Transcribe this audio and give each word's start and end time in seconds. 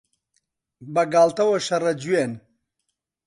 بەگاڵتەوە 0.93 1.57
شەڕە 1.67 1.93
جوێن 2.01 2.31